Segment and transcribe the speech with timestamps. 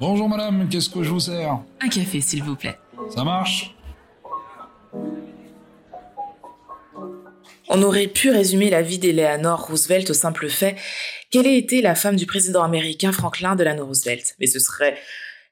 [0.00, 1.58] Bonjour madame, qu'est-ce que je vous sers?
[1.80, 2.78] Un café, s'il vous plaît.
[3.10, 3.74] Ça marche?
[7.68, 10.76] On aurait pu résumer la vie d'Eleanor Roosevelt au simple fait
[11.30, 14.96] qu'elle ait été la femme du président américain Franklin Delano Roosevelt, mais ce serait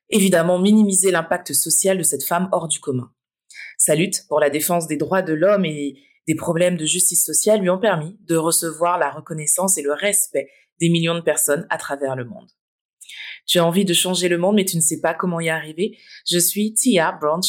[0.08, 3.10] évidemment minimiser l'impact social de cette femme hors du commun.
[3.76, 5.96] Sa lutte pour la défense des droits de l'homme et
[6.26, 10.48] des problèmes de justice sociale lui ont permis de recevoir la reconnaissance et le respect
[10.80, 12.48] des millions de personnes à travers le monde.
[13.46, 15.98] Tu as envie de changer le monde, mais tu ne sais pas comment y arriver.
[16.28, 17.40] Je suis Tia Brown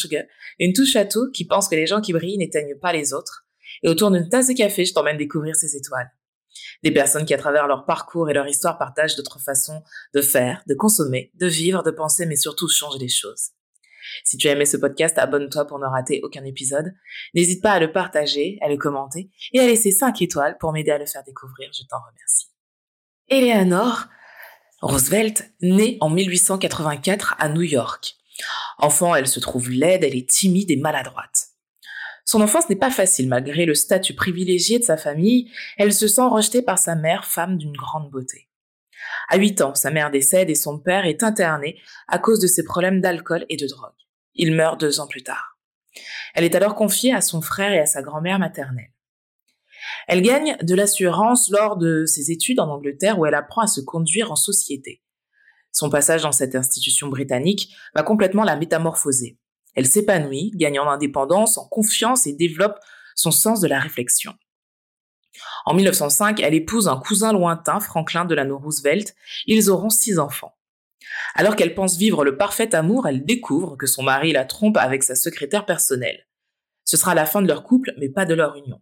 [0.58, 3.46] une touche à tout qui pense que les gens qui brillent n'éteignent pas les autres.
[3.82, 6.10] Et autour d'une tasse de café, je t'emmène découvrir ces étoiles.
[6.82, 9.82] Des personnes qui, à travers leur parcours et leur histoire, partagent d'autres façons
[10.14, 13.50] de faire, de consommer, de vivre, de penser, mais surtout changer les choses.
[14.24, 16.94] Si tu as aimé ce podcast, abonne-toi pour ne rater aucun épisode.
[17.34, 20.90] N'hésite pas à le partager, à le commenter et à laisser 5 étoiles pour m'aider
[20.90, 21.70] à le faire découvrir.
[21.72, 22.46] Je t'en remercie.
[23.28, 24.06] Eleanor
[24.80, 28.14] Roosevelt naît en 1884 à New York.
[28.78, 31.48] Enfant, elle se trouve laide, elle est timide et maladroite.
[32.24, 36.22] Son enfance n'est pas facile malgré le statut privilégié de sa famille, elle se sent
[36.22, 38.48] rejetée par sa mère, femme d'une grande beauté.
[39.28, 42.62] À 8 ans, sa mère décède et son père est interné à cause de ses
[42.62, 43.90] problèmes d'alcool et de drogue.
[44.34, 45.58] Il meurt deux ans plus tard.
[46.34, 48.92] Elle est alors confiée à son frère et à sa grand-mère maternelle.
[50.08, 53.82] Elle gagne de l'assurance lors de ses études en Angleterre où elle apprend à se
[53.82, 55.02] conduire en société.
[55.70, 59.38] Son passage dans cette institution britannique va complètement la métamorphoser.
[59.74, 62.78] Elle s'épanouit, gagne en indépendance, en confiance et développe
[63.14, 64.32] son sens de la réflexion.
[65.66, 69.14] En 1905, elle épouse un cousin lointain, Franklin Delano Roosevelt.
[69.46, 70.56] Ils auront six enfants.
[71.34, 75.02] Alors qu'elle pense vivre le parfait amour, elle découvre que son mari la trompe avec
[75.02, 76.26] sa secrétaire personnelle.
[76.84, 78.80] Ce sera la fin de leur couple, mais pas de leur union.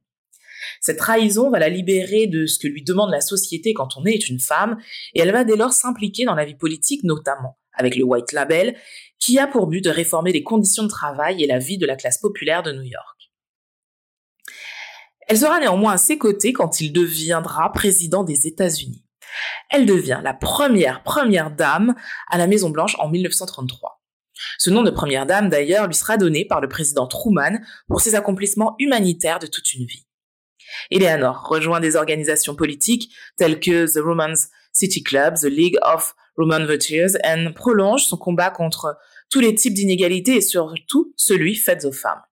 [0.80, 4.28] Cette trahison va la libérer de ce que lui demande la société quand on est
[4.28, 4.78] une femme,
[5.14, 8.76] et elle va dès lors s'impliquer dans la vie politique, notamment avec le White Label,
[9.18, 11.96] qui a pour but de réformer les conditions de travail et la vie de la
[11.96, 13.30] classe populaire de New York.
[15.28, 19.04] Elle sera néanmoins à ses côtés quand il deviendra président des États-Unis.
[19.70, 21.94] Elle devient la première première dame
[22.30, 24.00] à la Maison Blanche en 1933.
[24.58, 27.58] Ce nom de première dame d'ailleurs lui sera donné par le président Truman
[27.88, 30.06] pour ses accomplissements humanitaires de toute une vie.
[30.90, 36.66] Eleanor rejoint des organisations politiques telles que The Romans City Club, The League of Roman
[36.66, 38.96] Virtues, et prolonge son combat contre
[39.30, 42.22] tous les types d'inégalités et surtout celui fait aux femmes.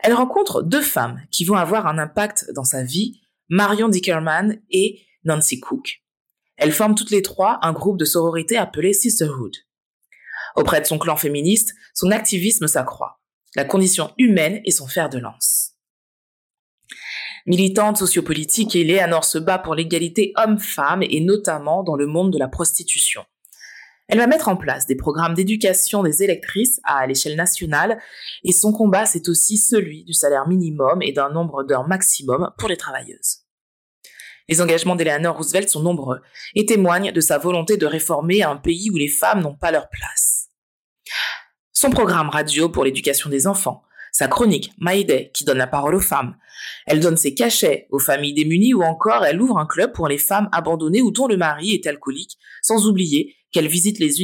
[0.00, 5.00] Elle rencontre deux femmes qui vont avoir un impact dans sa vie, Marion Dickerman et
[5.24, 6.02] Nancy Cook.
[6.56, 9.56] Elles forment toutes les trois un groupe de sororité appelé Sisterhood.
[10.56, 13.20] Auprès de son clan féministe, son activisme s'accroît.
[13.54, 15.77] La condition humaine est son fer de lance.
[17.48, 22.46] Militante sociopolitique, Eleanor se bat pour l'égalité homme-femme et notamment dans le monde de la
[22.46, 23.24] prostitution.
[24.06, 28.02] Elle va mettre en place des programmes d'éducation des électrices à l'échelle nationale
[28.44, 32.68] et son combat c'est aussi celui du salaire minimum et d'un nombre d'heures maximum pour
[32.68, 33.46] les travailleuses.
[34.50, 36.20] Les engagements d'Eleanor Roosevelt sont nombreux
[36.54, 39.88] et témoignent de sa volonté de réformer un pays où les femmes n'ont pas leur
[39.88, 40.48] place.
[41.72, 43.84] Son programme radio pour l'éducation des enfants,
[44.18, 46.34] sa chronique Day qui donne la parole aux femmes.
[46.86, 50.18] Elle donne ses cachets aux familles démunies ou encore elle ouvre un club pour les
[50.18, 54.20] femmes abandonnées ou dont le mari est alcoolique, sans oublier qu'elle visite les,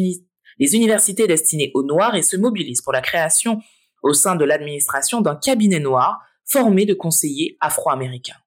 [0.75, 3.61] universités destinées aux Noirs et se mobilise pour la création
[4.03, 8.41] au sein de l'administration d'un cabinet noir formé de conseillers afro-américains.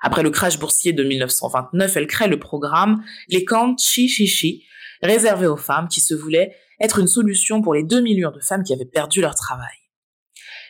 [0.00, 4.64] Après le crash boursier de 1929, elle crée le programme Les camps Chi-Chi-Chi,
[5.02, 8.64] réservé aux femmes qui se voulaient être une solution pour les 2 millions de femmes
[8.64, 9.83] qui avaient perdu leur travail.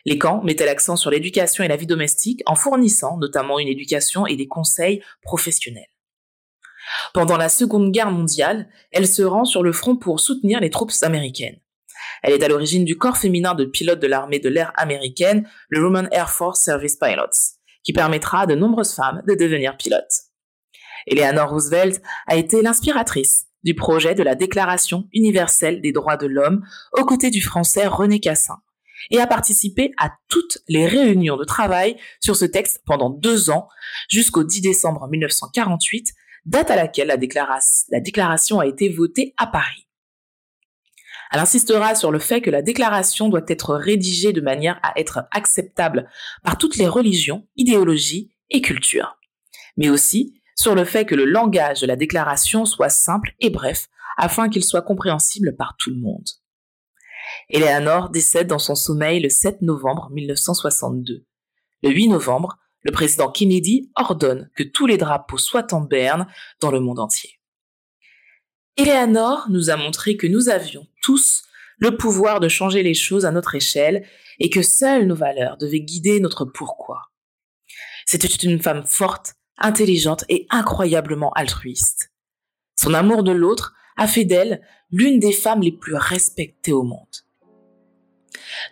[0.05, 4.27] Les camps mettaient l'accent sur l'éducation et la vie domestique en fournissant notamment une éducation
[4.27, 5.89] et des conseils professionnels.
[7.15, 10.93] Pendant la Seconde Guerre mondiale, elle se rend sur le front pour soutenir les troupes
[11.03, 11.59] américaines.
[12.23, 15.83] Elle est à l'origine du corps féminin de pilotes de l'armée de l'air américaine, le
[15.83, 20.25] Roman Air Force Service Pilots, qui permettra à de nombreuses femmes de devenir pilotes.
[21.07, 26.65] Eleanor Roosevelt a été l'inspiratrice du projet de la Déclaration universelle des droits de l'homme
[26.93, 28.59] aux côtés du français René Cassin
[29.11, 33.69] et a participé à toutes les réunions de travail sur ce texte pendant deux ans
[34.09, 36.13] jusqu'au 10 décembre 1948
[36.47, 37.17] date à laquelle la,
[38.01, 39.87] déclaration a été votée à Paris.
[41.33, 45.25] Elle insistera sur le fait que la déclaration doit être rédigée de manière à être
[45.33, 46.09] acceptable
[46.43, 49.17] par toutes les religions, idéologies et cultures,
[49.77, 53.89] mais aussi sur le fait que le langage de la déclaration soit simple et bref
[54.17, 56.29] afin qu'il soit compréhensible par tout le monde.
[57.51, 61.25] Eleanor décède dans son sommeil le 7 novembre 1962.
[61.83, 66.27] Le 8 novembre, le président Kennedy ordonne que tous les drapeaux soient en berne
[66.61, 67.39] dans le monde entier.
[68.77, 71.45] Eleanor nous a montré que nous avions tous
[71.79, 74.07] le pouvoir de changer les choses à notre échelle
[74.39, 77.03] et que seules nos valeurs devaient guider notre pourquoi.
[78.07, 82.13] C'était une femme forte, intelligente et incroyablement altruiste.
[82.77, 84.61] Son amour de l'autre a fait d'elle
[84.91, 87.24] l'une des femmes les plus respectées au monde.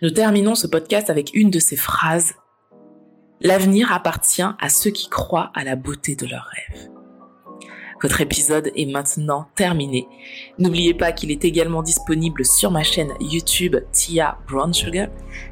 [0.01, 2.33] Nous terminons ce podcast avec une de ces phrases.
[3.41, 6.89] L'avenir appartient à ceux qui croient à la beauté de leurs rêves.
[8.01, 10.07] Votre épisode est maintenant terminé.
[10.59, 15.07] N'oubliez pas qu'il est également disponible sur ma chaîne YouTube Tia Brown Sugar.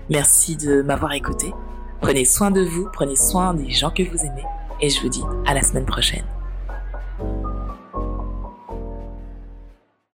[0.10, 1.54] Merci de m'avoir écouté.
[2.02, 4.44] Prenez soin de vous, prenez soin des gens que vous aimez
[4.82, 6.26] et je vous dis à la semaine prochaine.